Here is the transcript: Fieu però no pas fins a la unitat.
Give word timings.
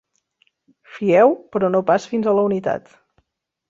Fieu 0.95 1.35
però 1.53 1.71
no 1.77 1.85
pas 1.93 2.11
fins 2.15 2.29
a 2.29 2.37
la 2.41 2.51
unitat. 2.53 2.95